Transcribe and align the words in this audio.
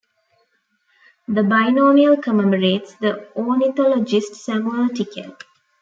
The 1.27 1.43
binomial 1.43 2.17
commemorates 2.17 2.95
the 2.95 3.29
ornithologist 3.35 4.33
Samuel 4.33 4.89
Tickell. 4.89 5.37